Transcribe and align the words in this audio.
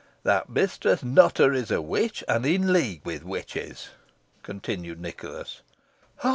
"That 0.23 0.49
Mistress 0.49 1.03
Nutter 1.03 1.53
is 1.53 1.69
a 1.69 1.79
witch, 1.79 2.23
and 2.27 2.43
in 2.43 2.73
league 2.73 3.05
with 3.05 3.23
witches," 3.23 3.89
continued 4.41 4.99
Nicholas. 4.99 5.61